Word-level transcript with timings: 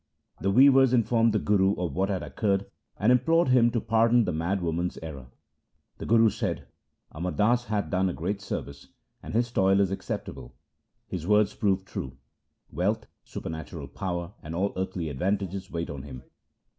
The 0.39 0.49
weavers 0.49 0.93
informed 0.93 1.31
the 1.31 1.37
Guru 1.37 1.75
of 1.75 1.93
what 1.95 2.09
had 2.09 2.23
occurred, 2.23 2.65
and 2.97 3.11
implored 3.11 3.49
him 3.49 3.69
to 3.69 3.79
pardon 3.79 4.25
the 4.25 4.31
mad 4.31 4.59
woman's 4.59 4.97
error. 5.03 5.27
The 5.99 6.07
Guru 6.07 6.29
said, 6.31 6.65
'Amar 7.11 7.31
Das 7.33 7.65
hath 7.65 7.91
done 7.91 8.15
great 8.15 8.41
service 8.41 8.87
and 9.21 9.35
his 9.35 9.51
toil 9.51 9.79
is 9.79 9.91
acceptable. 9.91 10.55
His 11.07 11.27
words 11.27 11.53
prove 11.53 11.85
true; 11.85 12.17
wealth, 12.71 13.05
supernatural 13.23 13.89
power, 13.89 14.33
and 14.41 14.55
all 14.55 14.73
earthly 14.75 15.07
advantages 15.07 15.69
wait 15.69 15.91
on 15.91 16.01
him. 16.01 16.23